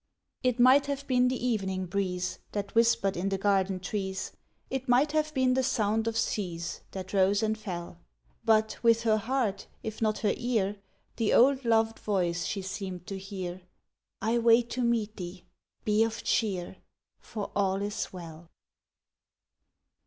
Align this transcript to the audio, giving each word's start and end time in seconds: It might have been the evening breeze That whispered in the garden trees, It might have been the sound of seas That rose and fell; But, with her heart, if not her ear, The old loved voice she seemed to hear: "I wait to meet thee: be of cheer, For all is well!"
It 0.41 0.59
might 0.59 0.87
have 0.87 1.05
been 1.05 1.27
the 1.27 1.35
evening 1.45 1.85
breeze 1.85 2.39
That 2.53 2.73
whispered 2.73 3.15
in 3.15 3.29
the 3.29 3.37
garden 3.37 3.79
trees, 3.79 4.31
It 4.71 4.89
might 4.89 5.11
have 5.11 5.31
been 5.35 5.53
the 5.53 5.61
sound 5.61 6.07
of 6.07 6.17
seas 6.17 6.81
That 6.89 7.13
rose 7.13 7.43
and 7.43 7.55
fell; 7.55 7.99
But, 8.43 8.83
with 8.83 9.03
her 9.03 9.17
heart, 9.17 9.67
if 9.83 10.01
not 10.01 10.17
her 10.25 10.33
ear, 10.35 10.77
The 11.17 11.35
old 11.35 11.65
loved 11.65 11.99
voice 11.99 12.47
she 12.47 12.63
seemed 12.63 13.05
to 13.05 13.19
hear: 13.19 13.61
"I 14.19 14.39
wait 14.39 14.71
to 14.71 14.81
meet 14.81 15.17
thee: 15.17 15.43
be 15.85 16.03
of 16.03 16.23
cheer, 16.23 16.77
For 17.19 17.51
all 17.55 17.83
is 17.83 18.11
well!" 18.11 18.49